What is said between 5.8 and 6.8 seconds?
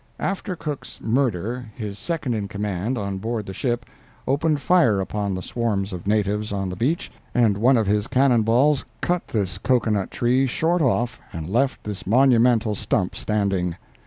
of natives on the